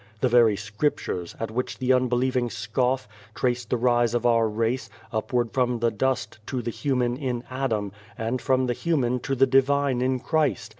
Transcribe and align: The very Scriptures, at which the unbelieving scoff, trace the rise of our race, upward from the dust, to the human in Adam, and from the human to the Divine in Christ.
The 0.21 0.29
very 0.29 0.55
Scriptures, 0.55 1.35
at 1.39 1.51
which 1.51 1.77
the 1.77 1.93
unbelieving 1.93 2.49
scoff, 2.49 3.07
trace 3.35 3.65
the 3.65 3.77
rise 3.77 4.15
of 4.15 4.25
our 4.25 4.49
race, 4.49 4.89
upward 5.13 5.51
from 5.53 5.77
the 5.77 5.91
dust, 5.91 6.39
to 6.47 6.63
the 6.63 6.71
human 6.71 7.15
in 7.15 7.43
Adam, 7.51 7.91
and 8.17 8.41
from 8.41 8.65
the 8.65 8.73
human 8.73 9.19
to 9.19 9.35
the 9.35 9.45
Divine 9.45 10.01
in 10.01 10.19
Christ. 10.19 10.69